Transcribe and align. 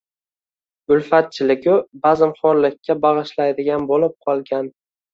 ulfatchilig-u 0.95 1.77
bazmxo‘rlikka 2.07 2.99
bag‘ishlaydigan 3.07 3.89
bo‘lib 3.95 4.21
qolgan 4.29 4.77